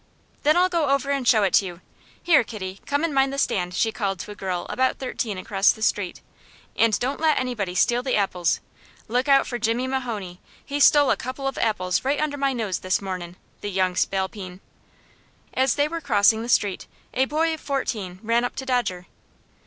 [0.41, 1.81] "Then I'll go over and show it to you.
[2.23, 5.71] Here, Kitty, come and mind the stand," she called to a girl about thirteen across
[5.71, 6.21] the street,
[6.75, 8.61] "and don't let anybody steal the apples.
[9.07, 12.79] Look out for Jimmy Mahone, he stole a couple of apples right under my nose
[12.79, 14.59] this mornin', the young spalpeen!"
[15.53, 19.05] As they were crossing the street, a boy of fourteen ran up to Dodger.